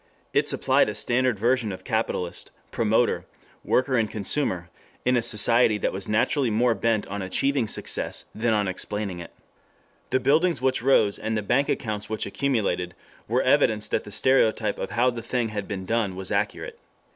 It 0.33 0.47
supplied 0.47 0.89
a 0.89 0.95
standard 0.95 1.37
version 1.37 1.71
of 1.71 1.83
capitalist, 1.83 2.49
promoter, 2.71 3.27
worker 3.63 3.95
and 3.95 4.09
consumer 4.09 4.71
in 5.05 5.15
a 5.15 5.21
society 5.21 5.77
that 5.77 5.93
was 5.93 6.09
naturally 6.09 6.49
more 6.49 6.73
bent 6.73 7.05
on 7.05 7.21
achieving 7.21 7.67
success 7.67 8.25
than 8.33 8.51
on 8.51 8.67
explaining 8.67 9.19
it. 9.19 9.31
The 10.09 10.19
buildings 10.19 10.59
which 10.59 10.81
rose, 10.81 11.19
and 11.19 11.37
the 11.37 11.43
bank 11.43 11.69
accounts 11.69 12.09
which 12.09 12.25
accumulated, 12.25 12.95
were 13.27 13.43
evidence 13.43 13.87
that 13.89 14.03
the 14.03 14.09
stereotype 14.09 14.79
of 14.79 14.89
how 14.89 15.11
the 15.11 15.21
thing 15.21 15.49
had 15.49 15.67
been 15.67 15.85
done 15.85 16.15
was 16.15 16.31
accurate. 16.31 16.79